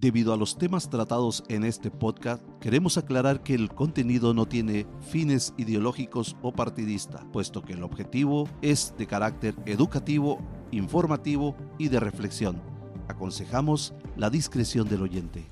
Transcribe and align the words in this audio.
Debido 0.00 0.32
a 0.32 0.38
los 0.38 0.56
temas 0.56 0.88
tratados 0.88 1.44
en 1.48 1.62
este 1.62 1.90
podcast, 1.90 2.42
queremos 2.58 2.96
aclarar 2.96 3.42
que 3.42 3.52
el 3.52 3.68
contenido 3.68 4.32
no 4.32 4.46
tiene 4.46 4.86
fines 5.02 5.52
ideológicos 5.58 6.38
o 6.40 6.52
partidista, 6.52 7.22
puesto 7.34 7.60
que 7.60 7.74
el 7.74 7.82
objetivo 7.82 8.48
es 8.62 8.94
de 8.96 9.06
carácter 9.06 9.54
educativo, 9.66 10.38
informativo 10.70 11.54
y 11.76 11.88
de 11.88 12.00
reflexión. 12.00 12.62
Aconsejamos 13.08 13.92
la 14.16 14.30
discreción 14.30 14.88
del 14.88 15.02
oyente. 15.02 15.44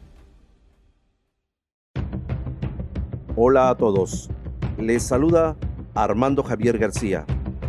Hola 3.37 3.69
a 3.69 3.75
todos, 3.77 4.31
les 4.79 5.03
saluda 5.03 5.59
Armando 5.95 6.43
Javier 6.43 6.79
García 6.79 7.27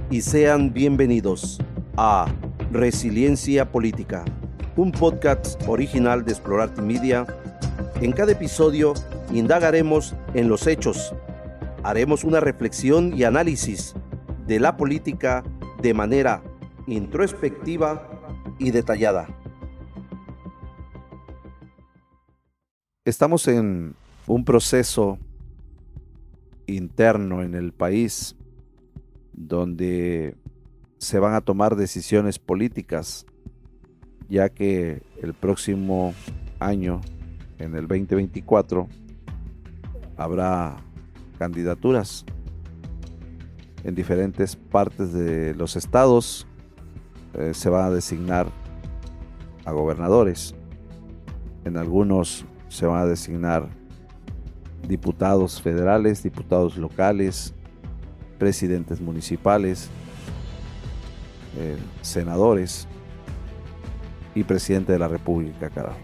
y 0.10 0.22
sean 0.22 0.72
bienvenidos 0.72 1.60
a 1.98 2.28
Resiliencia 2.72 3.70
Política 3.70 4.24
un 4.80 4.94
podcast 4.94 5.62
original 5.68 6.24
de 6.24 6.32
Explorarte 6.32 6.82
Media. 6.82 7.28
En 8.00 8.14
cada 8.14 8.32
episodio 8.32 8.94
indagaremos 9.34 10.16
en 10.34 10.48
los 10.48 10.68
hechos, 10.68 11.14
haremos 11.84 12.24
una 12.24 12.40
reflexión 12.40 13.14
y 13.14 13.26
análisis 13.26 13.94
de 14.48 14.62
la 14.62 14.78
política 14.78 15.44
de 15.82 15.94
manera 15.94 16.42
introspectiva 16.88 18.08
y 18.58 18.72
detallada. 18.72 19.28
Estamos 23.04 23.50
en 23.50 23.96
un 24.28 24.46
proceso 24.46 25.20
interno 26.68 27.44
en 27.44 27.54
el 27.54 27.74
país 27.74 28.38
donde 29.34 30.38
se 31.00 31.20
van 31.20 31.34
a 31.34 31.42
tomar 31.42 31.76
decisiones 31.76 32.40
políticas 32.40 33.26
ya 34.30 34.50
que 34.50 35.02
el 35.22 35.34
próximo 35.34 36.14
año, 36.60 37.02
en 37.58 37.76
el 37.76 37.88
2024, 37.88 38.88
habrá 40.18 40.78
candidaturas 41.38 42.26
en 43.84 43.96
diferentes 43.96 44.56
partes 44.56 45.12
de 45.14 45.56
los 45.56 45.76
estados. 45.76 46.46
Eh, 47.34 47.54
se 47.54 47.70
van 47.70 47.86
a 47.86 47.90
designar 47.90 48.48
a 49.66 49.72
gobernadores. 49.72 50.56
En 51.66 51.78
algunos 51.78 52.46
se 52.68 52.86
van 52.86 53.02
a 53.02 53.06
designar 53.06 53.68
diputados 54.88 55.62
federales, 55.62 56.24
diputados 56.24 56.78
locales, 56.78 57.54
presidentes 58.38 59.02
municipales, 59.02 59.90
eh, 61.58 61.78
senadores 62.02 62.88
y 64.40 64.44
presidente 64.44 64.92
de 64.92 65.00
la 65.00 65.08
República, 65.08 65.70
carajo. 65.70 65.98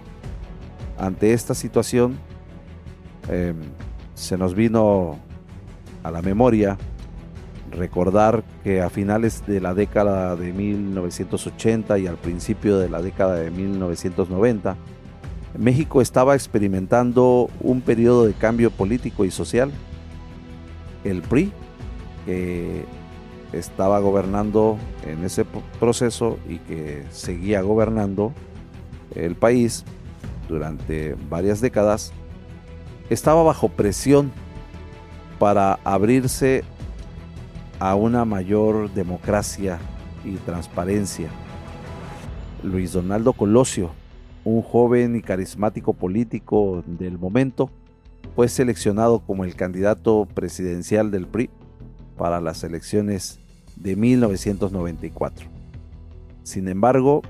Ante 0.97 1.33
esta 1.33 1.53
situación, 1.53 2.17
em, 3.29 3.55
se 4.13 4.37
nos 4.37 4.55
vino 4.55 5.17
a 6.03 6.11
la 6.11 6.21
memoria 6.21 6.77
recordar 7.71 8.43
que 8.63 8.81
a 8.81 8.89
finales 8.89 9.45
de 9.45 9.59
la 9.59 9.73
década 9.73 10.35
de 10.35 10.53
1980 10.53 11.97
y 11.99 12.07
al 12.07 12.17
principio 12.17 12.77
de 12.77 12.89
la 12.89 13.01
década 13.01 13.35
de 13.35 13.51
1990, 13.51 14.77
México 15.57 16.01
estaba 16.01 16.35
experimentando 16.35 17.49
un 17.61 17.81
periodo 17.81 18.25
de 18.25 18.33
cambio 18.33 18.71
político 18.71 19.25
y 19.25 19.31
social. 19.31 19.71
El 21.03 21.21
PRI, 21.21 21.51
que 22.25 22.85
estaba 23.57 23.99
gobernando 23.99 24.77
en 25.05 25.23
ese 25.23 25.45
proceso 25.79 26.37
y 26.47 26.57
que 26.59 27.05
seguía 27.11 27.61
gobernando 27.61 28.33
el 29.15 29.35
país 29.35 29.85
durante 30.49 31.15
varias 31.29 31.61
décadas, 31.61 32.11
estaba 33.09 33.43
bajo 33.43 33.69
presión 33.69 34.31
para 35.39 35.79
abrirse 35.83 36.63
a 37.79 37.95
una 37.95 38.25
mayor 38.25 38.93
democracia 38.93 39.79
y 40.23 40.35
transparencia. 40.37 41.29
Luis 42.63 42.93
Donaldo 42.93 43.33
Colosio, 43.33 43.91
un 44.43 44.61
joven 44.61 45.15
y 45.15 45.21
carismático 45.21 45.93
político 45.93 46.83
del 46.85 47.17
momento, 47.17 47.69
fue 48.35 48.49
seleccionado 48.49 49.19
como 49.19 49.45
el 49.45 49.55
candidato 49.55 50.27
presidencial 50.33 51.11
del 51.11 51.27
PRI 51.27 51.49
para 52.17 52.41
las 52.41 52.63
elecciones 52.63 53.39
de 53.75 53.95
1994. 53.95 55.47
Sin 56.43 56.67
embargo, 56.67 57.21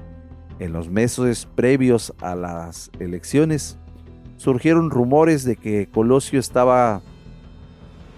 en 0.59 0.73
los 0.73 0.89
meses 0.89 1.47
previos 1.55 2.13
a 2.21 2.35
las 2.35 2.91
elecciones, 2.99 3.77
surgieron 4.37 4.89
rumores 4.89 5.43
de 5.43 5.55
que 5.55 5.87
Colosio 5.87 6.39
estaba 6.39 7.01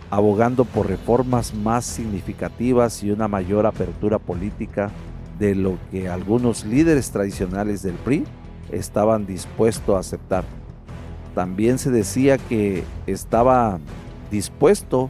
abogando 0.10 0.66
por 0.66 0.88
reformas 0.88 1.54
más 1.54 1.86
significativas 1.86 3.04
y 3.04 3.12
una 3.12 3.28
mayor 3.28 3.66
apertura 3.66 4.20
política 4.20 4.92
de 5.38 5.56
lo 5.56 5.78
que 5.92 6.10
algunos 6.10 6.66
líderes 6.66 7.12
tradicionales 7.12 7.84
del 7.84 7.96
PRI 7.96 8.24
estaban 8.72 9.26
dispuestos 9.26 9.96
a 9.96 10.00
aceptar. 10.00 10.44
También 11.36 11.78
se 11.78 11.92
decía 11.92 12.38
que 12.38 12.84
estaba 13.06 13.80
dispuesto 14.32 15.10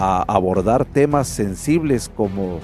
abordar 0.00 0.86
temas 0.86 1.28
sensibles 1.28 2.08
como 2.08 2.60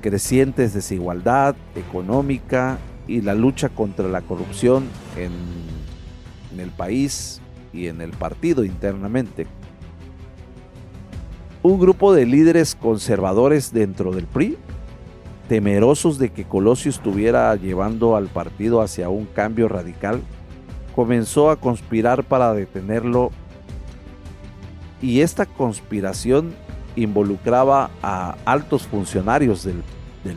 crecientes 0.00 0.72
desigualdad 0.72 1.56
económica 1.74 2.78
y 3.08 3.20
la 3.20 3.34
lucha 3.34 3.68
contra 3.68 4.06
la 4.06 4.20
corrupción 4.20 4.84
en, 5.16 5.32
en 6.52 6.60
el 6.60 6.70
país 6.70 7.40
y 7.72 7.88
en 7.88 8.00
el 8.00 8.10
partido 8.10 8.64
internamente. 8.64 9.46
Un 11.62 11.80
grupo 11.80 12.14
de 12.14 12.26
líderes 12.26 12.76
conservadores 12.76 13.72
dentro 13.72 14.12
del 14.12 14.26
PRI, 14.26 14.56
temerosos 15.48 16.18
de 16.18 16.30
que 16.30 16.44
Colosio 16.44 16.90
estuviera 16.90 17.56
llevando 17.56 18.14
al 18.14 18.28
partido 18.28 18.82
hacia 18.82 19.08
un 19.08 19.24
cambio 19.24 19.68
radical, 19.68 20.20
comenzó 20.94 21.50
a 21.50 21.56
conspirar 21.56 22.22
para 22.22 22.54
detenerlo 22.54 23.32
y 25.04 25.20
esta 25.20 25.44
conspiración 25.44 26.54
involucraba 26.96 27.90
a 28.02 28.36
altos 28.46 28.86
funcionarios 28.86 29.62
del, 29.62 29.82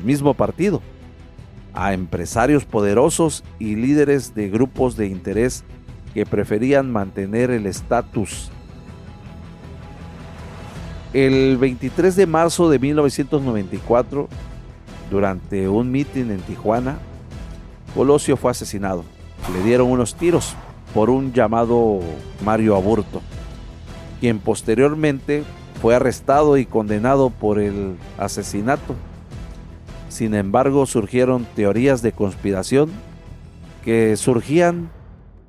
mismo 0.03 0.33
partido, 0.33 0.81
a 1.73 1.94
empresarios 1.94 2.66
poderosos 2.66 3.45
y 3.59 3.78
líderes 3.78 4.35
de 4.35 4.50
grupos 4.50 4.97
de 4.97 5.07
interés 5.07 5.63
que 6.13 6.25
preferían 6.25 6.91
mantener 6.91 7.50
el 7.50 7.66
estatus. 7.66 8.51
El 11.13 11.55
23 11.55 12.13
de 12.17 12.25
marzo 12.25 12.69
de 12.69 12.78
1994, 12.78 14.28
durante 15.09 15.69
un 15.69 15.89
mitin 15.89 16.29
en 16.29 16.41
Tijuana, 16.41 16.97
Colosio 17.95 18.35
fue 18.35 18.51
asesinado. 18.51 19.05
Le 19.53 19.63
dieron 19.63 19.89
unos 19.89 20.16
tiros 20.16 20.55
por 20.94 21.09
un 21.09 21.31
llamado 21.31 22.01
Mario 22.44 22.75
Aburto 22.75 23.22
quien 24.19 24.39
posteriormente 24.39 25.44
fue 25.81 25.95
arrestado 25.95 26.57
y 26.57 26.66
condenado 26.66 27.29
por 27.29 27.59
el 27.59 27.95
asesinato. 28.17 28.95
Sin 30.09 30.33
embargo, 30.33 30.85
surgieron 30.85 31.45
teorías 31.55 32.01
de 32.01 32.11
conspiración 32.11 32.89
que 33.83 34.17
surgían 34.17 34.89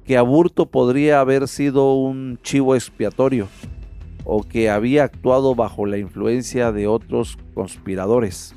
que 0.04 0.16
Aburto 0.16 0.66
podría 0.66 1.20
haber 1.20 1.48
sido 1.48 1.94
un 1.94 2.38
chivo 2.42 2.74
expiatorio 2.74 3.48
o 4.24 4.42
que 4.42 4.70
había 4.70 5.04
actuado 5.04 5.54
bajo 5.54 5.86
la 5.86 5.98
influencia 5.98 6.70
de 6.70 6.86
otros 6.86 7.38
conspiradores. 7.54 8.54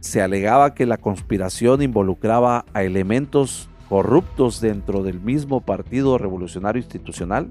Se 0.00 0.20
alegaba 0.20 0.74
que 0.74 0.84
la 0.84 0.96
conspiración 0.96 1.80
involucraba 1.80 2.64
a 2.74 2.82
elementos 2.82 3.68
corruptos 3.92 4.62
dentro 4.62 5.02
del 5.02 5.20
mismo 5.20 5.60
Partido 5.60 6.16
Revolucionario 6.16 6.80
Institucional 6.80 7.50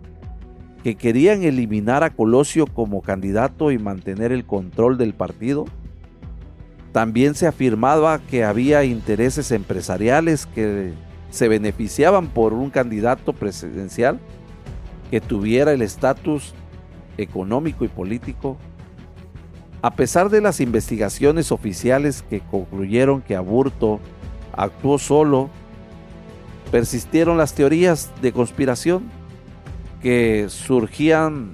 que 0.84 0.96
querían 0.96 1.44
eliminar 1.44 2.04
a 2.04 2.10
Colosio 2.10 2.66
como 2.66 3.04
candidato 3.04 3.70
y 3.70 3.78
mantener 3.78 4.32
el 4.32 4.44
control 4.44 4.98
del 4.98 5.14
partido. 5.14 5.66
También 6.94 7.36
se 7.36 7.46
afirmaba 7.46 8.18
que 8.18 8.44
había 8.44 8.84
intereses 8.86 9.52
empresariales 9.52 10.48
que 10.48 10.94
se 11.30 11.48
beneficiaban 11.48 12.26
por 12.26 12.54
un 12.54 12.72
candidato 12.72 13.34
presidencial 13.34 14.20
que 15.12 15.22
tuviera 15.22 15.74
el 15.74 15.84
estatus 15.84 16.56
económico 17.20 17.86
y 17.86 17.88
político. 17.88 18.58
A 19.84 19.92
pesar 19.92 20.32
de 20.32 20.42
las 20.42 20.60
investigaciones 20.60 21.52
oficiales 21.52 22.24
que 22.24 22.40
concluyeron 22.40 23.22
que 23.22 23.36
Aburto 23.36 24.00
actuó 24.54 24.98
solo 24.98 25.52
persistieron 26.72 27.38
las 27.38 27.54
teorías 27.54 28.12
de 28.22 28.32
conspiración 28.32 29.04
que 30.02 30.48
surgían 30.50 31.52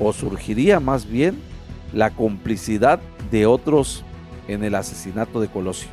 o 0.00 0.12
surgiría 0.12 0.80
más 0.80 1.06
bien 1.06 1.38
la 1.92 2.10
complicidad 2.10 3.00
de 3.30 3.46
otros 3.46 4.02
en 4.48 4.64
el 4.64 4.74
asesinato 4.74 5.40
de 5.40 5.48
Colosio. 5.48 5.88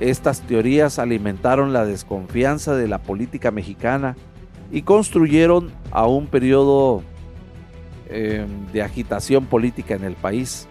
Estas 0.00 0.40
teorías 0.40 0.98
alimentaron 0.98 1.72
la 1.72 1.84
desconfianza 1.84 2.74
de 2.74 2.88
la 2.88 2.98
política 3.02 3.50
mexicana 3.50 4.16
y 4.72 4.82
construyeron 4.82 5.70
a 5.90 6.06
un 6.06 6.26
periodo 6.26 7.02
eh, 8.08 8.46
de 8.72 8.82
agitación 8.82 9.46
política 9.46 9.94
en 9.94 10.04
el 10.04 10.14
país, 10.14 10.66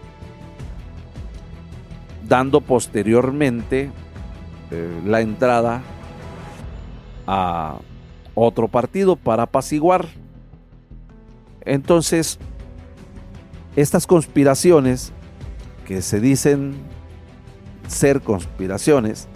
dando 2.28 2.60
posteriormente 2.60 3.90
eh, 4.70 5.00
la 5.06 5.20
entrada 5.20 5.82
a 7.26 7.78
otro 8.34 8.68
partido 8.68 9.16
para 9.16 9.44
apaciguar. 9.44 10.06
Entonces, 11.64 12.38
estas 13.76 14.06
conspiraciones 14.06 15.12
que 15.86 16.02
se 16.02 16.20
dicen 16.20 16.74
ser 17.88 18.20
conspiraciones, 18.20 19.28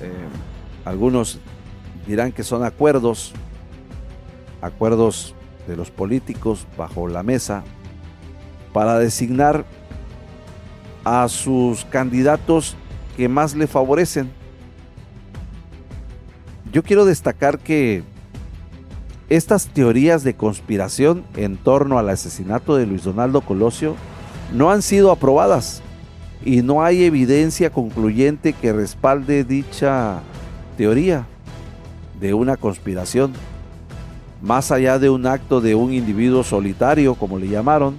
eh, 0.00 0.10
algunos 0.84 1.38
dirán 2.06 2.32
que 2.32 2.42
son 2.42 2.64
acuerdos, 2.64 3.32
acuerdos 4.60 5.34
de 5.66 5.76
los 5.76 5.90
políticos 5.90 6.66
bajo 6.76 7.08
la 7.08 7.22
mesa 7.22 7.64
para 8.72 8.98
designar 8.98 9.64
a 11.04 11.28
sus 11.28 11.84
candidatos 11.84 12.76
que 13.16 13.28
más 13.28 13.54
le 13.54 13.66
favorecen. 13.66 14.30
Yo 16.74 16.82
quiero 16.82 17.04
destacar 17.04 17.60
que 17.60 18.02
estas 19.28 19.68
teorías 19.68 20.24
de 20.24 20.34
conspiración 20.34 21.22
en 21.36 21.56
torno 21.56 22.00
al 22.00 22.08
asesinato 22.08 22.74
de 22.74 22.84
Luis 22.84 23.04
Donaldo 23.04 23.42
Colosio 23.42 23.94
no 24.52 24.72
han 24.72 24.82
sido 24.82 25.12
aprobadas 25.12 25.82
y 26.44 26.62
no 26.62 26.82
hay 26.82 27.04
evidencia 27.04 27.70
concluyente 27.70 28.54
que 28.54 28.72
respalde 28.72 29.44
dicha 29.44 30.20
teoría 30.76 31.28
de 32.18 32.34
una 32.34 32.56
conspiración. 32.56 33.34
Más 34.42 34.72
allá 34.72 34.98
de 34.98 35.10
un 35.10 35.28
acto 35.28 35.60
de 35.60 35.76
un 35.76 35.92
individuo 35.92 36.42
solitario, 36.42 37.14
como 37.14 37.38
le 37.38 37.46
llamaron, 37.46 37.98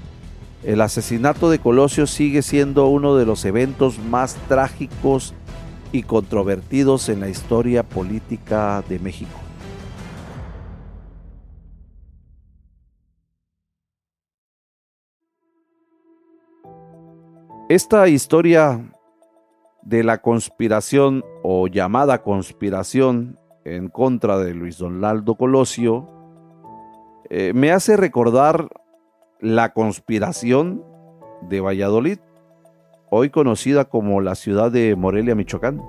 el 0.64 0.82
asesinato 0.82 1.50
de 1.50 1.60
Colosio 1.60 2.08
sigue 2.08 2.42
siendo 2.42 2.88
uno 2.88 3.16
de 3.16 3.26
los 3.26 3.46
eventos 3.46 4.00
más 4.00 4.36
trágicos 4.50 5.34
y 5.96 6.04
controvertidos 6.04 7.08
en 7.08 7.22
la 7.22 7.30
historia 7.30 7.82
política 7.82 8.84
de 8.90 9.00
México. 9.00 9.32
Esta 17.70 18.10
historia 18.10 18.94
de 19.84 20.04
la 20.04 20.22
conspiración 20.22 21.24
o 21.44 21.68
llamada 21.68 22.22
conspiración 22.22 23.40
en 23.64 23.88
contra 23.88 24.38
de 24.38 24.54
Luis 24.54 24.78
Donaldo 24.78 25.36
Colosio 25.36 26.10
eh, 27.30 27.54
me 27.56 27.72
hace 27.72 27.96
recordar 27.96 28.68
la 29.40 29.72
conspiración 29.72 30.84
de 31.50 31.62
Valladolid, 31.62 32.20
hoy 33.10 33.30
conocida 33.30 33.86
como 33.86 34.22
la 34.22 34.36
ciudad 34.36 34.72
de 34.72 34.96
Morelia, 34.96 35.36
Michoacán. 35.36 35.82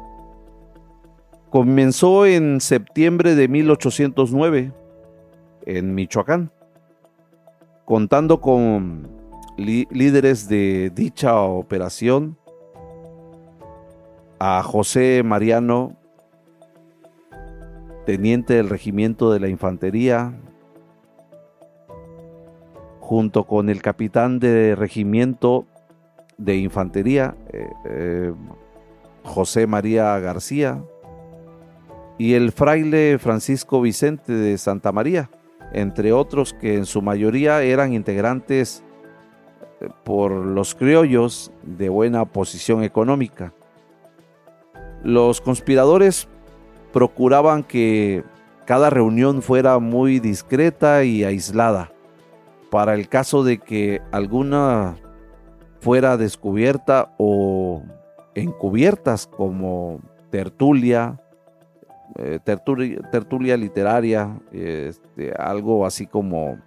Comenzó 1.50 2.26
en 2.26 2.60
septiembre 2.60 3.34
de 3.34 3.48
1809 3.48 4.72
en 5.64 5.94
Michoacán, 5.94 6.50
contando 7.84 8.40
con 8.40 9.08
líderes 9.56 10.48
de 10.48 10.90
dicha 10.94 11.40
operación 11.40 12.36
a 14.38 14.62
José 14.62 15.22
Mariano, 15.24 15.96
teniente 18.04 18.54
del 18.54 18.68
regimiento 18.68 19.32
de 19.32 19.40
la 19.40 19.48
infantería, 19.48 20.34
junto 23.00 23.44
con 23.44 23.70
el 23.70 23.82
capitán 23.82 24.38
de 24.38 24.74
regimiento 24.74 25.66
de 26.38 26.56
infantería, 26.56 27.34
eh, 27.52 27.68
eh, 27.84 28.32
José 29.22 29.66
María 29.66 30.18
García, 30.18 30.82
y 32.18 32.34
el 32.34 32.52
fraile 32.52 33.18
Francisco 33.18 33.80
Vicente 33.80 34.32
de 34.32 34.56
Santa 34.58 34.92
María, 34.92 35.30
entre 35.72 36.12
otros 36.12 36.54
que 36.54 36.76
en 36.76 36.86
su 36.86 37.02
mayoría 37.02 37.62
eran 37.62 37.92
integrantes 37.92 38.82
eh, 39.80 39.88
por 40.04 40.30
los 40.32 40.74
criollos 40.74 41.52
de 41.62 41.88
buena 41.88 42.24
posición 42.24 42.82
económica. 42.82 43.52
Los 45.02 45.40
conspiradores 45.40 46.28
procuraban 46.92 47.62
que 47.62 48.24
cada 48.64 48.90
reunión 48.90 49.42
fuera 49.42 49.78
muy 49.78 50.18
discreta 50.18 51.04
y 51.04 51.24
aislada 51.24 51.92
para 52.70 52.94
el 52.94 53.08
caso 53.08 53.44
de 53.44 53.58
que 53.58 54.00
alguna 54.10 54.96
fuera 55.86 56.16
descubierta 56.16 57.14
o 57.16 57.80
encubiertas 58.34 59.28
como 59.28 60.00
tertulia, 60.30 61.20
eh, 62.16 62.40
tertulia, 62.42 63.56
literaria, 63.56 64.36
este, 64.50 65.32
algo 65.38 65.86
así 65.86 66.08
como 66.08 66.58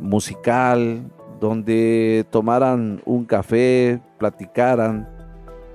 musical, 0.00 1.08
donde 1.38 2.26
tomaran 2.30 3.00
un 3.04 3.26
café, 3.26 4.00
platicaran. 4.18 5.08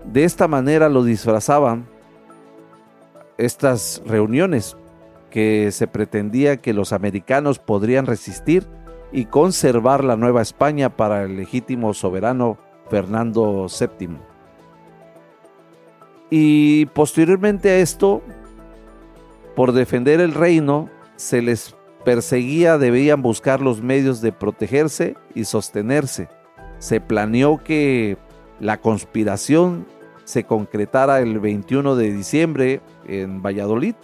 De 0.04 0.26
esta 0.26 0.50
manera 0.50 0.90
lo 0.90 1.06
disfrazaban 1.06 1.86
estas 3.38 4.04
reuniones 4.06 4.76
que 5.30 5.72
se 5.72 5.88
pretendía 5.88 6.58
que 6.58 6.74
los 6.74 6.92
americanos 6.92 7.60
podrían 7.60 8.08
resistir 8.08 8.68
y 9.14 9.24
conservar 9.24 10.04
la 10.04 10.18
Nueva 10.18 10.42
España 10.42 10.90
para 10.90 11.24
el 11.24 11.38
legítimo 11.38 11.94
soberano 11.94 12.58
Fernando 12.90 13.68
VII. 13.68 14.18
Y 16.30 16.88
posteriormente 16.88 17.70
a 17.70 17.78
esto, 17.78 18.22
por 19.56 19.72
defender 19.72 20.20
el 20.20 20.34
reino, 20.34 20.90
se 21.16 21.42
les 21.42 21.76
perseguía, 22.04 22.78
debían 22.78 23.22
buscar 23.22 23.62
los 23.62 23.82
medios 23.82 24.22
de 24.22 24.32
protegerse 24.32 25.16
y 25.36 25.46
sostenerse. 25.46 26.30
Se 26.80 27.00
planeó 27.00 27.64
que 27.64 28.18
la 28.60 28.82
conspiración 28.82 29.86
se 30.24 30.44
concretara 30.44 31.20
el 31.20 31.40
21 31.40 31.96
de 31.96 32.12
diciembre 32.12 32.82
en 33.08 33.42
Valladolid, 33.42 33.96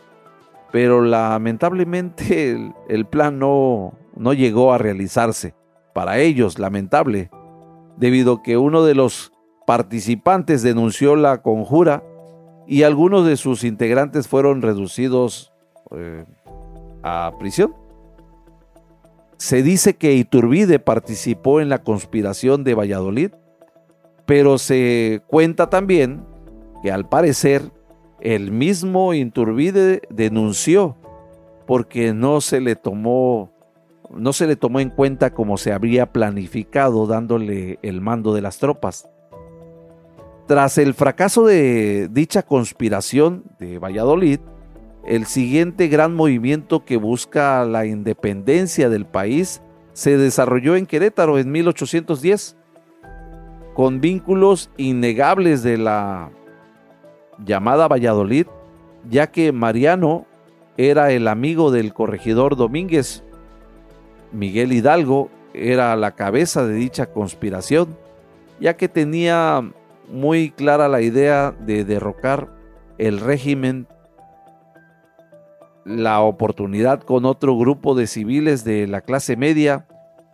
pero 0.72 1.02
lamentablemente 1.02 2.74
el, 2.88 3.06
plan 3.06 3.40
no, 3.40 3.94
no 4.16 4.34
llegó 4.34 4.74
a 4.74 4.78
realizarse. 4.78 5.56
Para 5.94 6.20
ellos, 6.20 6.60
lamentable, 6.60 7.32
debido 8.00 8.36
a 8.36 8.44
que 8.44 8.58
uno 8.58 8.84
de 8.84 8.96
los 8.96 9.32
participantes 9.68 10.64
denunció 10.64 11.16
la 11.16 11.42
conjura 11.42 12.04
y 12.66 12.84
algunos 12.84 13.26
de 13.26 13.38
sus 13.38 13.64
integrantes 13.64 14.28
fueron 14.28 14.62
reducidos 14.62 15.52
eh, 15.92 16.26
a 17.04 17.34
prisión. 17.38 17.76
Se 19.38 19.64
dice 19.64 19.96
que 19.96 20.14
Iturbide 20.14 20.80
participó 20.80 21.62
en 21.62 21.70
la 21.70 21.84
conspiración 21.84 22.64
de 22.64 22.76
Valladolid, 22.76 23.32
pero 24.26 24.58
se 24.58 25.22
cuenta 25.28 25.70
también 25.70 26.26
que 26.82 26.92
al 26.92 27.08
parecer 27.08 27.72
el 28.22 28.52
mismo 28.52 29.14
Iturbide 29.14 30.02
denunció 30.10 30.96
porque 31.66 32.14
no 32.14 32.42
se 32.42 32.60
le 32.62 32.76
tomó 32.76 33.52
no 34.16 34.34
se 34.34 34.48
le 34.48 34.56
tomó 34.56 34.80
en 34.80 34.90
cuenta 34.90 35.34
como 35.34 35.58
se 35.58 35.72
habría 35.72 36.12
planificado 36.12 37.06
dándole 37.08 37.80
el 37.82 38.02
mando 38.02 38.34
de 38.34 38.42
las 38.42 38.58
tropas. 38.58 39.10
Tras 40.48 40.78
el 40.80 40.94
fracaso 40.96 41.46
de 41.46 42.10
dicha 42.12 42.42
conspiración 42.42 43.44
de 43.60 43.78
Valladolid, 43.78 44.40
el 45.06 45.26
siguiente 45.26 45.88
gran 45.88 46.16
movimiento 46.16 46.86
que 46.86 46.98
busca 46.98 47.64
la 47.66 47.86
independencia 47.86 48.90
del 48.90 49.06
país 49.06 49.62
se 49.94 50.18
desarrolló 50.18 50.76
en 50.76 50.86
Querétaro 50.86 51.38
en 51.38 51.52
1810, 51.52 52.56
con 53.74 54.02
vínculos 54.02 54.70
innegables 54.78 55.62
de 55.64 55.78
la 55.78 56.32
llamada 57.46 57.88
Valladolid, 57.88 58.48
ya 59.10 59.28
que 59.28 59.52
Mariano 59.52 60.26
era 60.78 61.12
el 61.12 61.28
amigo 61.28 61.72
del 61.72 61.94
corregidor 61.94 62.56
Domínguez, 62.56 63.24
Miguel 64.32 64.74
Hidalgo 64.74 65.30
era 65.54 65.96
la 65.96 66.12
cabeza 66.12 66.66
de 66.66 66.76
dicha 66.76 67.08
conspiración, 67.08 67.98
ya 68.60 68.78
que 68.78 68.88
tenía 68.88 69.64
muy 70.12 70.52
clara 70.52 70.88
la 70.88 71.02
idea 71.02 71.52
de 71.52 71.86
derrocar 71.86 72.50
el 72.98 73.20
régimen, 73.20 73.88
la 75.86 76.22
oportunidad 76.22 77.02
con 77.02 77.26
otro 77.26 77.58
grupo 77.58 77.96
de 77.96 78.08
civiles 78.08 78.64
de 78.64 78.88
la 78.88 79.02
clase 79.02 79.36
media, 79.36 79.88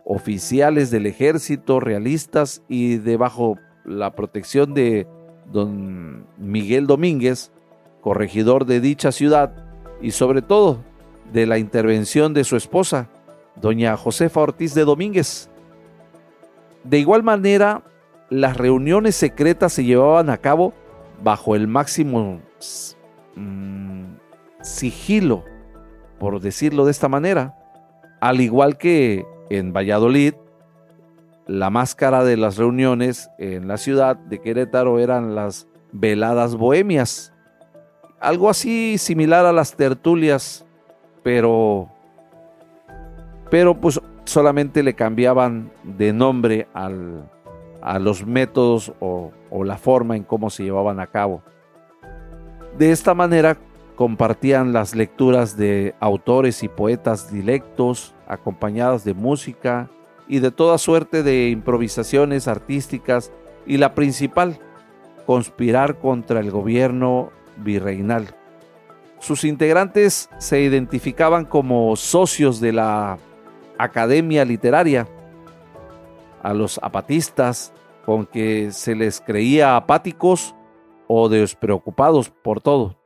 oficiales 0.04 0.90
del 0.90 1.06
ejército, 1.06 1.80
realistas 1.80 2.62
y 2.68 2.96
debajo 2.96 3.58
la 3.84 4.14
protección 4.14 4.74
de 4.74 5.06
don 5.52 6.26
Miguel 6.38 6.86
Domínguez, 6.86 7.52
corregidor 8.00 8.66
de 8.66 8.80
dicha 8.80 9.12
ciudad, 9.12 9.52
y 10.00 10.10
sobre 10.10 10.42
todo 10.42 10.78
de 11.32 11.46
la 11.46 11.58
intervención 11.58 12.34
de 12.34 12.44
su 12.44 12.56
esposa, 12.56 13.08
doña 13.60 13.96
Josefa 13.96 14.40
Ortiz 14.40 14.74
de 14.74 14.84
Domínguez. 14.84 15.50
De 16.84 16.98
igual 16.98 17.22
manera, 17.22 17.82
las 18.30 18.56
reuniones 18.56 19.16
secretas 19.16 19.72
se 19.72 19.84
llevaban 19.84 20.30
a 20.30 20.38
cabo 20.38 20.72
bajo 21.22 21.56
el 21.56 21.66
máximo 21.66 22.40
mm, 23.34 24.04
sigilo, 24.62 25.44
por 26.18 26.40
decirlo 26.40 26.84
de 26.84 26.90
esta 26.90 27.08
manera, 27.08 27.54
al 28.20 28.40
igual 28.40 28.76
que 28.76 29.24
en 29.50 29.72
Valladolid, 29.72 30.34
la 31.46 31.70
máscara 31.70 32.24
de 32.24 32.36
las 32.36 32.56
reuniones 32.56 33.30
en 33.38 33.68
la 33.68 33.76
ciudad 33.76 34.16
de 34.16 34.40
Querétaro 34.40 34.98
eran 34.98 35.34
las 35.34 35.68
veladas 35.92 36.56
bohemias. 36.56 37.32
Algo 38.18 38.50
así 38.50 38.98
similar 38.98 39.46
a 39.46 39.52
las 39.52 39.76
tertulias, 39.76 40.66
pero 41.22 41.88
pero 43.50 43.74
pues 43.74 44.00
solamente 44.24 44.82
le 44.82 44.94
cambiaban 44.94 45.70
de 45.84 46.12
nombre 46.12 46.66
al, 46.74 47.30
a 47.82 47.98
los 47.98 48.26
métodos 48.26 48.92
o, 49.00 49.32
o 49.50 49.64
la 49.64 49.78
forma 49.78 50.16
en 50.16 50.24
cómo 50.24 50.50
se 50.50 50.64
llevaban 50.64 51.00
a 51.00 51.06
cabo. 51.06 51.42
De 52.78 52.90
esta 52.90 53.14
manera 53.14 53.56
compartían 53.94 54.72
las 54.72 54.94
lecturas 54.94 55.56
de 55.56 55.94
autores 56.00 56.62
y 56.62 56.68
poetas 56.68 57.32
dilectos, 57.32 58.14
acompañadas 58.28 59.04
de 59.04 59.14
música 59.14 59.88
y 60.28 60.40
de 60.40 60.50
toda 60.50 60.78
suerte 60.78 61.22
de 61.22 61.48
improvisaciones 61.48 62.48
artísticas 62.48 63.32
y 63.66 63.78
la 63.78 63.94
principal, 63.94 64.58
conspirar 65.24 65.98
contra 65.98 66.40
el 66.40 66.50
gobierno 66.50 67.30
virreinal. 67.56 68.34
Sus 69.18 69.44
integrantes 69.44 70.28
se 70.38 70.60
identificaban 70.60 71.46
como 71.46 71.96
socios 71.96 72.60
de 72.60 72.72
la 72.72 73.18
Academia 73.78 74.44
Literaria, 74.44 75.08
a 76.42 76.54
los 76.54 76.78
apatistas, 76.82 77.72
con 78.04 78.26
que 78.26 78.70
se 78.70 78.94
les 78.94 79.20
creía 79.20 79.76
apáticos 79.76 80.54
o 81.08 81.28
despreocupados 81.28 82.30
por 82.30 82.60
todo. 82.60 82.96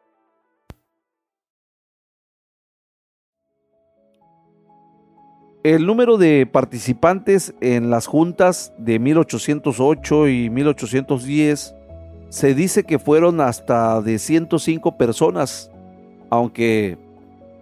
El 5.62 5.86
número 5.86 6.16
de 6.16 6.46
participantes 6.46 7.54
en 7.60 7.90
las 7.90 8.06
juntas 8.06 8.72
de 8.78 8.98
1808 8.98 10.28
y 10.28 10.48
1810 10.48 11.74
se 12.30 12.54
dice 12.54 12.84
que 12.84 12.98
fueron 12.98 13.42
hasta 13.42 14.00
de 14.00 14.18
105 14.18 14.96
personas, 14.96 15.70
aunque 16.30 16.96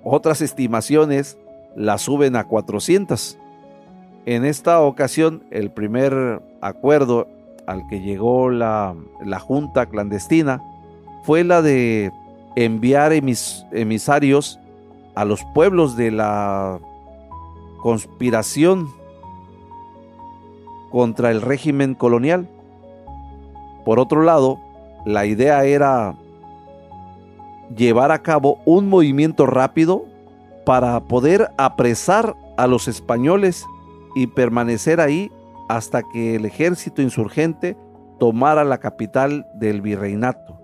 otras 0.05 0.43
estimaciones 0.43 1.39
las 1.79 2.03
suben 2.03 2.37
a 2.37 2.45
400. 2.45 3.39
En 4.27 4.45
esta 4.45 4.81
ocasión, 4.81 5.45
el 5.51 5.71
primer 5.71 6.43
acuerdo 6.61 7.29
al 7.67 7.87
que 7.87 8.01
llegó 8.01 8.51
la, 8.51 8.95
junta 9.41 9.87
clandestina 9.87 10.61
fue 11.23 11.45
la 11.45 11.63
de 11.63 12.11
enviar 12.57 13.13
emisarios 13.13 14.59
a 15.15 15.25
los 15.25 15.45
pueblos 15.55 15.97
de 15.97 16.11
la 16.11 16.81
conspiración 17.81 18.89
contra 20.91 21.31
el 21.31 21.41
régimen 21.41 21.95
colonial. 21.95 22.49
Por 23.85 24.01
otro 24.01 24.23
lado, 24.23 24.59
la 25.07 25.27
idea 25.27 25.65
era 25.65 26.17
llevar 27.77 28.11
a 28.11 28.23
cabo 28.23 28.59
un 28.65 28.89
movimiento 28.89 29.47
rápido 29.47 30.07
para 30.69 31.01
poder 31.01 31.49
apresar 31.57 32.37
a 32.59 32.67
los 32.67 32.89
españoles 32.89 33.65
y 34.15 34.27
permanecer 34.27 35.01
ahí 35.01 35.33
hasta 35.67 36.03
que 36.03 36.37
el 36.37 36.45
ejército 36.45 37.01
insurgente 37.01 37.75
tomara 38.19 38.65
la 38.65 38.77
capital 38.77 39.47
del 39.55 39.81
virreinato. 39.81 40.61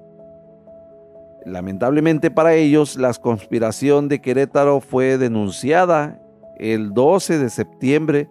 Lamentablemente 1.46 2.30
para 2.30 2.52
ellos, 2.52 2.96
la 2.96 3.14
conspiración 3.14 4.10
de 4.10 4.20
Querétaro 4.20 4.82
fue 4.82 5.16
denunciada 5.16 6.20
el 6.58 6.92
12 6.92 7.38
de 7.38 7.48
septiembre 7.48 8.28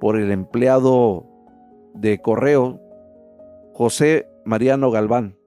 por 0.00 0.18
el 0.18 0.30
empleado 0.30 1.24
de 1.94 2.20
correo 2.20 2.82
José 3.72 4.28
Mariano 4.44 4.90
Galván. 4.90 5.38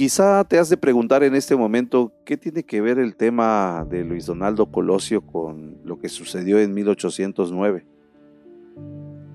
Quizá 0.00 0.44
te 0.44 0.58
has 0.58 0.70
de 0.70 0.78
preguntar 0.78 1.22
en 1.24 1.34
este 1.34 1.54
momento 1.56 2.10
qué 2.24 2.38
tiene 2.38 2.62
que 2.62 2.80
ver 2.80 2.98
el 2.98 3.16
tema 3.16 3.86
de 3.86 4.02
Luis 4.02 4.24
Donaldo 4.24 4.72
Colosio 4.72 5.20
con 5.20 5.76
lo 5.84 5.98
que 5.98 6.08
sucedió 6.08 6.58
en 6.58 6.72
1809. 6.72 7.84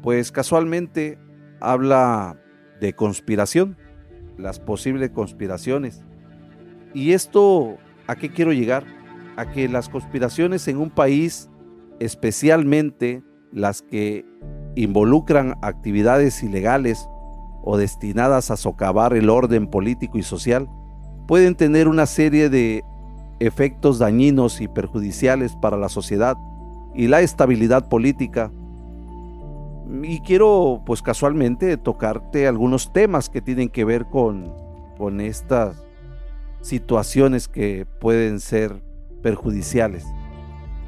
Pues 0.01 0.31
casualmente 0.31 1.19
habla 1.59 2.41
de 2.81 2.93
conspiración, 2.93 3.77
las 4.39 4.59
posibles 4.59 5.11
conspiraciones. 5.11 6.03
Y 6.95 7.11
esto 7.11 7.77
¿A 8.07 8.15
qué 8.15 8.31
quiero 8.31 8.51
llegar? 8.51 8.87
A 9.35 9.51
que 9.51 9.69
las 9.69 9.87
conspiraciones 9.87 10.67
en 10.67 10.77
un 10.77 10.89
país, 10.89 11.47
especialmente 11.99 13.21
las 13.51 13.83
que 13.83 14.25
involucran 14.73 15.53
actividades 15.61 16.41
ilegales 16.41 17.07
o 17.65 17.77
destinadas 17.77 18.51
a 18.51 18.57
socavar 18.57 19.13
el 19.13 19.29
orden 19.29 19.67
político 19.67 20.17
y 20.17 20.23
social, 20.23 20.69
pueden 21.27 21.55
tener 21.55 21.87
una 21.87 22.05
serie 22.05 22.49
de 22.49 22.83
efectos 23.39 23.99
dañinos 23.99 24.61
y 24.61 24.67
perjudiciales 24.67 25.55
para 25.55 25.75
la 25.75 25.89
sociedad 25.89 26.37
y 26.93 27.07
la 27.07 27.21
estabilidad 27.21 27.89
política. 27.89 28.51
Y 30.03 30.19
quiero, 30.21 30.83
pues 30.85 31.01
casualmente, 31.01 31.75
tocarte 31.77 32.47
algunos 32.47 32.93
temas 32.93 33.29
que 33.29 33.41
tienen 33.41 33.69
que 33.69 33.83
ver 33.83 34.05
con, 34.05 34.53
con 34.97 35.19
estas 35.19 35.83
situaciones 36.61 37.47
que 37.47 37.87
pueden 37.99 38.39
ser 38.39 38.81
perjudiciales. 39.21 40.05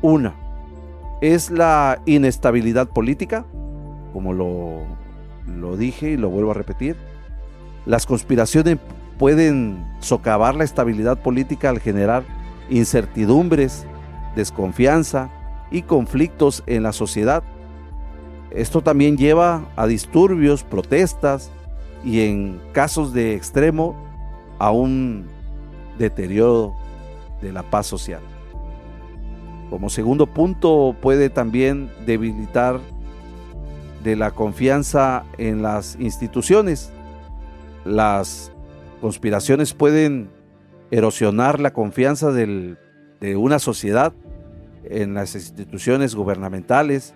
Una 0.03 0.35
es 1.21 1.49
la 1.49 1.99
inestabilidad 2.05 2.87
política, 2.87 3.45
como 4.13 4.33
lo, 4.33 4.83
lo 5.47 5.77
dije 5.77 6.11
y 6.11 6.17
lo 6.17 6.29
vuelvo 6.29 6.51
a 6.51 6.55
repetir. 6.55 6.95
Las 7.85 8.05
conspiraciones 8.05 8.77
pueden 9.17 9.85
socavar 9.99 10.55
la 10.55 10.63
estabilidad 10.63 11.21
política 11.21 11.69
al 11.69 11.79
generar 11.79 12.23
incertidumbres, 12.69 13.85
desconfianza 14.35 15.29
y 15.71 15.83
conflictos 15.83 16.63
en 16.67 16.83
la 16.83 16.91
sociedad. 16.91 17.43
Esto 18.51 18.81
también 18.81 19.17
lleva 19.17 19.65
a 19.75 19.87
disturbios, 19.87 20.63
protestas 20.63 21.51
y 22.03 22.21
en 22.21 22.61
casos 22.73 23.13
de 23.13 23.35
extremo 23.35 23.95
a 24.59 24.71
un 24.71 25.27
deterioro 25.97 26.75
de 27.41 27.51
la 27.51 27.63
paz 27.63 27.87
social. 27.87 28.21
Como 29.69 29.89
segundo 29.89 30.27
punto, 30.27 30.95
puede 31.01 31.29
también 31.29 31.91
debilitar 32.05 32.79
de 34.03 34.15
la 34.15 34.31
confianza 34.31 35.23
en 35.37 35.61
las 35.61 35.97
instituciones. 35.99 36.91
Las 37.85 38.51
conspiraciones 39.01 39.73
pueden 39.73 40.29
erosionar 40.91 41.59
la 41.59 41.73
confianza 41.73 42.31
de 42.31 42.77
una 43.35 43.59
sociedad 43.59 44.13
en 44.83 45.13
las 45.13 45.35
instituciones 45.35 46.15
gubernamentales 46.15 47.13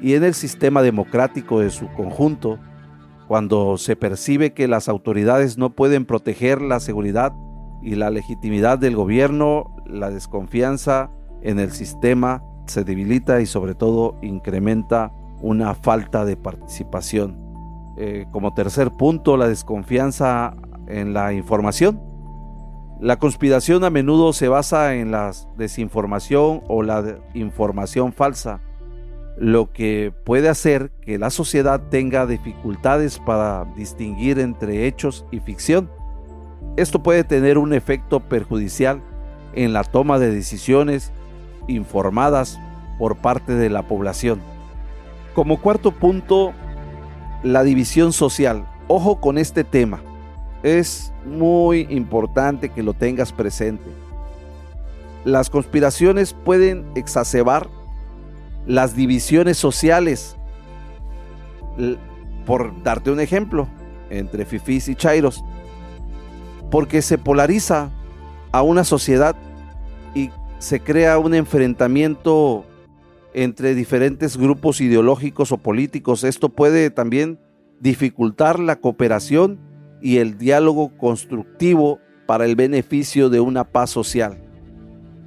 y 0.00 0.14
en 0.14 0.24
el 0.24 0.34
sistema 0.34 0.82
democrático 0.82 1.60
de 1.60 1.70
su 1.70 1.88
conjunto, 1.92 2.58
cuando 3.28 3.78
se 3.78 3.96
percibe 3.96 4.52
que 4.52 4.68
las 4.68 4.88
autoridades 4.88 5.56
no 5.56 5.70
pueden 5.74 6.04
proteger 6.04 6.60
la 6.60 6.80
seguridad 6.80 7.32
y 7.82 7.94
la 7.94 8.10
legitimidad 8.10 8.78
del 8.78 8.96
gobierno, 8.96 9.74
la 9.86 10.10
desconfianza 10.10 11.10
en 11.42 11.58
el 11.58 11.72
sistema 11.72 12.42
se 12.66 12.84
debilita 12.84 13.40
y 13.40 13.46
sobre 13.46 13.74
todo 13.74 14.16
incrementa 14.22 15.12
una 15.44 15.74
falta 15.74 16.24
de 16.24 16.36
participación. 16.36 17.36
Eh, 17.96 18.26
como 18.30 18.54
tercer 18.54 18.90
punto, 18.90 19.36
la 19.36 19.48
desconfianza 19.48 20.56
en 20.86 21.12
la 21.12 21.32
información. 21.32 22.00
La 23.00 23.18
conspiración 23.18 23.84
a 23.84 23.90
menudo 23.90 24.32
se 24.32 24.48
basa 24.48 24.94
en 24.94 25.10
la 25.10 25.32
desinformación 25.56 26.62
o 26.68 26.82
la 26.82 27.18
información 27.34 28.12
falsa, 28.12 28.60
lo 29.36 29.72
que 29.72 30.12
puede 30.24 30.48
hacer 30.48 30.90
que 31.02 31.18
la 31.18 31.30
sociedad 31.30 31.88
tenga 31.90 32.26
dificultades 32.26 33.18
para 33.18 33.64
distinguir 33.76 34.38
entre 34.38 34.86
hechos 34.86 35.26
y 35.30 35.40
ficción 35.40 35.90
esto 36.76 37.02
puede 37.02 37.22
tener 37.22 37.56
un 37.56 37.72
efecto 37.72 38.20
perjudicial 38.20 39.00
en 39.54 39.72
la 39.72 39.84
toma 39.84 40.18
de 40.18 40.34
decisiones 40.34 41.12
informadas 41.68 42.58
por 42.98 43.16
parte 43.16 43.54
de 43.54 43.70
la 43.70 43.86
población. 43.86 44.40
Como 45.34 45.60
cuarto 45.60 45.90
punto, 45.90 46.52
la 47.42 47.64
división 47.64 48.12
social. 48.12 48.68
Ojo 48.86 49.20
con 49.20 49.36
este 49.36 49.64
tema. 49.64 50.00
Es 50.62 51.12
muy 51.26 51.86
importante 51.90 52.68
que 52.68 52.84
lo 52.84 52.94
tengas 52.94 53.32
presente. 53.32 53.84
Las 55.24 55.50
conspiraciones 55.50 56.34
pueden 56.34 56.86
exacerbar 56.94 57.68
las 58.64 58.94
divisiones 58.94 59.58
sociales. 59.58 60.36
Por 62.46 62.82
darte 62.82 63.10
un 63.10 63.18
ejemplo, 63.18 63.66
entre 64.10 64.44
fifís 64.44 64.88
y 64.88 64.94
chairos. 64.94 65.44
Porque 66.70 67.02
se 67.02 67.18
polariza 67.18 67.90
a 68.52 68.62
una 68.62 68.84
sociedad 68.84 69.34
y 70.14 70.30
se 70.58 70.80
crea 70.80 71.18
un 71.18 71.34
enfrentamiento 71.34 72.64
entre 73.34 73.74
diferentes 73.74 74.36
grupos 74.36 74.80
ideológicos 74.80 75.52
o 75.52 75.58
políticos. 75.58 76.24
Esto 76.24 76.48
puede 76.48 76.90
también 76.90 77.38
dificultar 77.80 78.58
la 78.60 78.76
cooperación 78.76 79.58
y 80.00 80.18
el 80.18 80.38
diálogo 80.38 80.96
constructivo 80.96 81.98
para 82.26 82.44
el 82.46 82.56
beneficio 82.56 83.28
de 83.28 83.40
una 83.40 83.64
paz 83.64 83.90
social. 83.90 84.40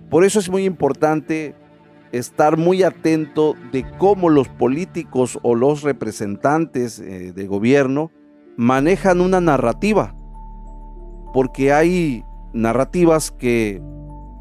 Por 0.10 0.24
eso 0.24 0.40
es 0.40 0.50
muy 0.50 0.64
importante 0.66 1.56
estar 2.12 2.58
muy 2.58 2.84
atento 2.84 3.56
de 3.72 3.86
cómo 3.98 4.30
los 4.30 4.48
políticos 4.48 5.38
o 5.44 5.56
los 5.56 5.84
representantes 5.84 7.00
eh, 7.00 7.34
de 7.34 7.48
gobierno 7.48 8.12
manejan 8.56 9.22
una 9.22 9.42
narrativa, 9.42 10.16
porque 11.34 11.74
hay 11.74 12.24
narrativas 12.54 13.32
que 13.32 13.82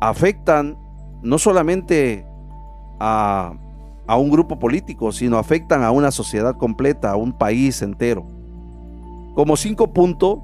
afectan 0.00 0.78
no 1.22 1.38
solamente 1.38 2.26
a, 2.98 3.52
un 4.08 4.30
grupo 4.30 4.58
político, 4.58 5.12
sino 5.12 5.38
afectan 5.38 5.82
a 5.82 5.90
una 5.90 6.10
sociedad 6.10 6.56
completa, 6.56 7.10
a 7.10 7.16
un 7.16 7.32
país 7.32 7.82
entero. 7.82 8.24
Como 9.34 9.56
cinco 9.56 9.92
puntos, 9.92 10.38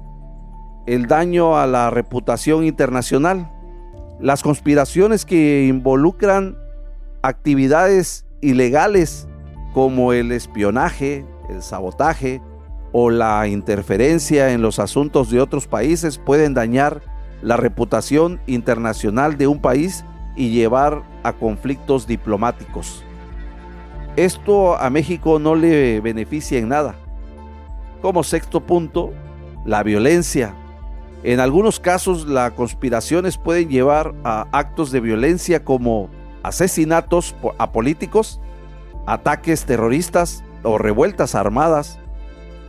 el 0.85 1.07
daño 1.07 1.57
a 1.57 1.65
la 1.65 1.89
reputación 1.89 2.65
internacional. 2.65 3.49
Las 4.19 4.43
conspiraciones 4.43 5.25
que 5.25 5.65
involucran 5.67 6.57
actividades 7.21 8.25
ilegales 8.41 9.27
como 9.73 10.13
el 10.13 10.31
espionaje, 10.31 11.25
el 11.49 11.61
sabotaje 11.61 12.41
o 12.91 13.09
la 13.09 13.47
interferencia 13.47 14.51
en 14.51 14.61
los 14.61 14.77
asuntos 14.79 15.31
de 15.31 15.41
otros 15.41 15.67
países 15.67 16.19
pueden 16.19 16.53
dañar 16.53 17.01
la 17.41 17.57
reputación 17.57 18.39
internacional 18.45 19.37
de 19.37 19.47
un 19.47 19.59
país 19.59 20.05
y 20.35 20.51
llevar 20.51 21.03
a 21.23 21.33
conflictos 21.33 22.05
diplomáticos. 22.05 23.03
Esto 24.15 24.77
a 24.77 24.89
México 24.89 25.39
no 25.39 25.55
le 25.55 25.99
beneficia 25.99 26.59
en 26.59 26.69
nada. 26.69 26.95
Como 28.01 28.23
sexto 28.23 28.59
punto, 28.59 29.11
la 29.65 29.81
violencia. 29.81 30.53
En 31.23 31.39
algunos 31.39 31.79
casos 31.79 32.27
las 32.27 32.51
conspiraciones 32.51 33.37
pueden 33.37 33.69
llevar 33.69 34.13
a 34.23 34.45
actos 34.51 34.91
de 34.91 34.99
violencia 34.99 35.63
como 35.63 36.09
asesinatos 36.43 37.33
a 37.57 37.71
políticos, 37.71 38.41
ataques 39.05 39.65
terroristas 39.65 40.43
o 40.63 40.77
revueltas 40.77 41.33
armadas, 41.33 41.97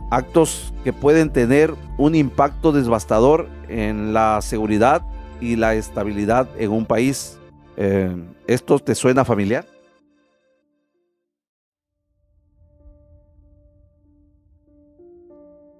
actos 0.09 0.73
que 0.83 0.93
pueden 0.93 1.31
tener 1.31 1.75
un 1.97 2.15
impacto 2.15 2.71
devastador 2.71 3.49
en 3.67 4.13
la 4.13 4.41
seguridad 4.41 5.03
y 5.41 5.57
la 5.57 5.75
estabilidad 5.75 6.47
en 6.57 6.71
un 6.71 6.85
país. 6.85 7.37
Eh, 7.77 8.15
¿Esto 8.47 8.79
te 8.79 8.95
suena 8.95 9.25
familiar? 9.25 9.65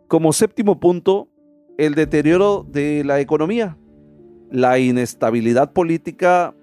Como 0.08 0.34
séptimo 0.34 0.80
punto, 0.80 1.30
el 1.78 1.96
deterioro 1.96 2.66
de 2.68 3.04
la 3.04 3.20
economía. 3.20 3.78
La 4.52 4.78
inestabilidad 4.78 5.74
política 5.74 6.54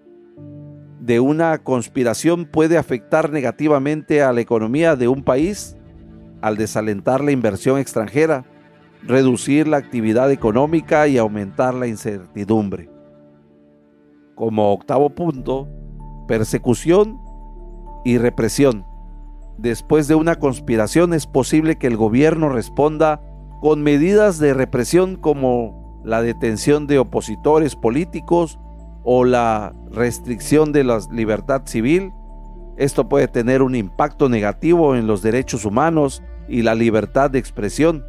de 1.00 1.19
una 1.19 1.59
conspiración 1.59 2.47
puede 2.47 2.78
afectar 2.78 3.30
negativamente 3.30 4.23
a 4.23 4.33
la 4.33 4.41
economía 4.41 4.95
de 4.95 5.09
un 5.09 5.25
país 5.25 5.76
al 6.41 6.56
desalentar 6.56 7.23
la 7.23 7.33
inversión 7.33 7.78
extranjera, 7.78 8.45
reducir 9.02 9.67
la 9.67 9.78
actividad 9.78 10.30
económica 10.30 11.09
y 11.09 11.19
aumentar 11.19 11.75
la 11.75 11.87
incertidumbre. 11.87 12.92
Como 14.34 14.73
octavo 14.73 15.10
punto, 15.10 15.68
persecución 16.26 17.21
y 18.04 18.18
represión. 18.18 18.86
Después 19.58 20.08
de 20.08 20.14
una 20.14 20.36
conspiración 20.36 21.12
es 21.12 21.26
posible 21.26 21.76
que 21.76 21.86
el 21.86 21.97
gobierno 21.97 22.49
responda 22.49 23.21
con 23.60 23.82
medidas 23.82 24.38
de 24.38 24.54
represión 24.54 25.16
como 25.16 26.00
la 26.04 26.23
detención 26.23 26.86
de 26.86 26.99
opositores 26.99 27.76
políticos 27.76 28.58
o 29.04 29.25
la 29.25 29.75
restricción 29.90 30.73
de 30.73 30.84
la 30.84 30.99
libertad 31.10 31.62
civil. 31.66 32.12
Esto 32.76 33.08
puede 33.08 33.28
tener 33.28 33.62
un 33.62 33.75
impacto 33.75 34.28
negativo 34.28 34.97
en 34.97 35.06
los 35.06 35.23
derechos 35.23 35.64
humanos 35.64 36.23
y 36.49 36.62
la 36.62 36.75
libertad 36.75 37.30
de 37.30 37.38
expresión, 37.38 38.04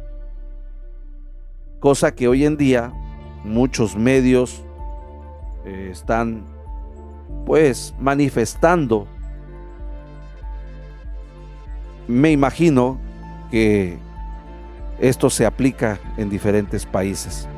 cosa 1.80 2.14
que 2.14 2.28
hoy 2.28 2.44
en 2.44 2.56
día 2.56 2.92
muchos 3.44 3.96
medios 3.96 4.64
eh, 5.64 5.88
están 5.90 6.44
pues 7.46 7.94
manifestando. 7.98 9.06
Me 12.06 12.30
imagino 12.30 12.98
que 13.50 13.98
esto 14.98 15.30
se 15.30 15.46
aplica 15.46 15.98
en 16.16 16.30
diferentes 16.30 16.86
países. 16.86 17.48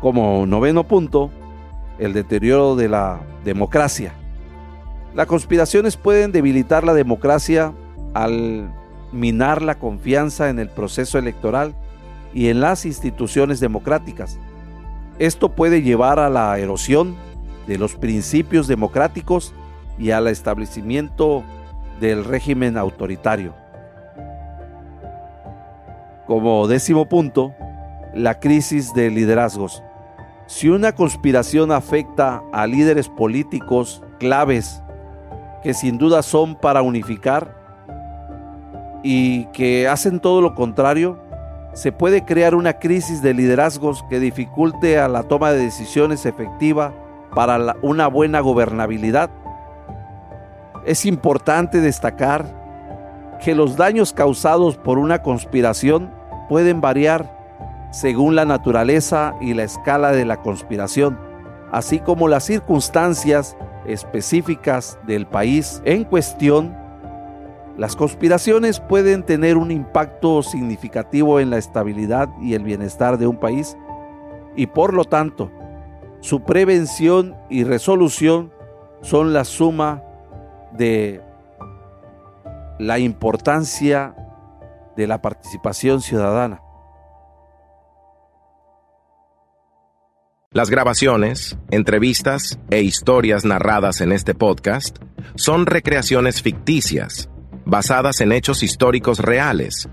Como 0.00 0.46
noveno 0.46 0.84
punto, 0.84 1.30
el 1.98 2.12
deterioro 2.12 2.74
de 2.76 2.88
la 2.88 3.20
democracia. 3.44 4.12
Las 5.14 5.26
conspiraciones 5.26 5.96
pueden 5.96 6.32
debilitar 6.32 6.84
la 6.84 6.94
democracia 6.94 7.72
al 8.14 8.72
minar 9.12 9.62
la 9.62 9.78
confianza 9.78 10.48
en 10.48 10.58
el 10.58 10.70
proceso 10.70 11.18
electoral 11.18 11.74
y 12.32 12.48
en 12.48 12.60
las 12.60 12.86
instituciones 12.86 13.60
democráticas. 13.60 14.38
Esto 15.22 15.50
puede 15.50 15.82
llevar 15.82 16.18
a 16.18 16.28
la 16.28 16.58
erosión 16.58 17.14
de 17.68 17.78
los 17.78 17.94
principios 17.94 18.66
democráticos 18.66 19.54
y 19.96 20.10
al 20.10 20.26
establecimiento 20.26 21.44
del 22.00 22.24
régimen 22.24 22.76
autoritario. 22.76 23.54
Como 26.26 26.66
décimo 26.66 27.08
punto, 27.08 27.54
la 28.12 28.40
crisis 28.40 28.94
de 28.94 29.12
liderazgos. 29.12 29.80
Si 30.46 30.68
una 30.68 30.90
conspiración 30.90 31.70
afecta 31.70 32.42
a 32.52 32.66
líderes 32.66 33.08
políticos 33.08 34.02
claves 34.18 34.82
que 35.62 35.72
sin 35.72 35.98
duda 35.98 36.24
son 36.24 36.56
para 36.56 36.82
unificar 36.82 37.56
y 39.04 39.44
que 39.52 39.86
hacen 39.86 40.18
todo 40.18 40.40
lo 40.40 40.56
contrario, 40.56 41.22
se 41.74 41.92
puede 41.92 42.24
crear 42.24 42.54
una 42.54 42.74
crisis 42.74 43.22
de 43.22 43.34
liderazgos 43.34 44.04
que 44.08 44.20
dificulte 44.20 44.98
a 44.98 45.08
la 45.08 45.22
toma 45.22 45.52
de 45.52 45.58
decisiones 45.58 46.26
efectiva 46.26 46.92
para 47.34 47.76
una 47.80 48.08
buena 48.08 48.40
gobernabilidad. 48.40 49.30
Es 50.84 51.06
importante 51.06 51.80
destacar 51.80 53.38
que 53.42 53.54
los 53.54 53.76
daños 53.76 54.12
causados 54.12 54.76
por 54.76 54.98
una 54.98 55.22
conspiración 55.22 56.10
pueden 56.48 56.80
variar 56.80 57.40
según 57.90 58.36
la 58.36 58.44
naturaleza 58.44 59.34
y 59.40 59.54
la 59.54 59.64
escala 59.64 60.12
de 60.12 60.24
la 60.24 60.38
conspiración, 60.38 61.18
así 61.70 61.98
como 61.98 62.28
las 62.28 62.44
circunstancias 62.44 63.56
específicas 63.86 64.98
del 65.06 65.26
país 65.26 65.82
en 65.84 66.04
cuestión 66.04 66.76
las 67.76 67.96
conspiraciones 67.96 68.80
pueden 68.80 69.22
tener 69.22 69.56
un 69.56 69.70
impacto 69.70 70.42
significativo 70.42 71.40
en 71.40 71.50
la 71.50 71.58
estabilidad 71.58 72.28
y 72.40 72.54
el 72.54 72.64
bienestar 72.64 73.16
de 73.16 73.26
un 73.26 73.38
país 73.38 73.76
y 74.56 74.66
por 74.66 74.92
lo 74.92 75.04
tanto 75.04 75.50
su 76.20 76.44
prevención 76.44 77.34
y 77.48 77.64
resolución 77.64 78.52
son 79.00 79.32
la 79.32 79.44
suma 79.44 80.02
de 80.72 81.22
la 82.78 82.98
importancia 82.98 84.14
de 84.96 85.06
la 85.06 85.22
participación 85.22 86.02
ciudadana. 86.02 86.60
Las 90.50 90.68
grabaciones, 90.68 91.56
entrevistas 91.70 92.58
e 92.70 92.82
historias 92.82 93.46
narradas 93.46 94.02
en 94.02 94.12
este 94.12 94.34
podcast 94.34 94.98
son 95.34 95.64
recreaciones 95.64 96.42
ficticias 96.42 97.31
basadas 97.64 98.20
en 98.20 98.32
hechos 98.32 98.62
históricos 98.62 99.18
reales 99.18 99.88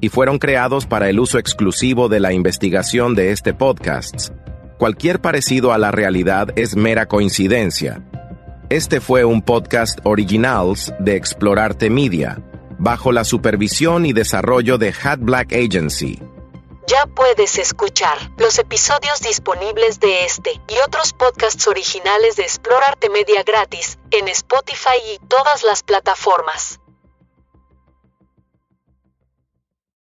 y 0.00 0.08
fueron 0.08 0.38
creados 0.38 0.86
para 0.86 1.08
el 1.08 1.18
uso 1.18 1.38
exclusivo 1.38 2.08
de 2.08 2.20
la 2.20 2.32
investigación 2.32 3.14
de 3.14 3.32
este 3.32 3.54
podcast. 3.54 4.30
Cualquier 4.78 5.20
parecido 5.20 5.72
a 5.72 5.78
la 5.78 5.90
realidad 5.90 6.48
es 6.56 6.76
mera 6.76 7.06
coincidencia. 7.06 8.02
Este 8.68 9.00
fue 9.00 9.24
un 9.24 9.42
podcast 9.42 10.00
originals 10.04 10.92
de 10.98 11.16
Explorarte 11.16 11.90
Media. 11.90 12.42
bajo 12.78 13.12
la 13.12 13.24
supervisión 13.24 14.04
y 14.04 14.12
desarrollo 14.12 14.78
de 14.78 14.92
Hat 15.02 15.20
Black 15.20 15.52
Agency. 15.52 16.20
Ya 16.86 17.06
puedes 17.06 17.56
escuchar 17.58 18.18
los 18.36 18.58
episodios 18.58 19.20
disponibles 19.20 20.00
de 20.00 20.24
este 20.24 20.50
y 20.68 20.74
otros 20.86 21.12
podcasts 21.14 21.66
originales 21.66 22.36
de 22.36 22.42
Explorarte 22.42 23.08
Media 23.08 23.42
gratis 23.42 23.98
en 24.10 24.28
Spotify 24.28 24.98
y 25.14 25.26
todas 25.28 25.62
las 25.62 25.82
plataformas. 25.82 26.80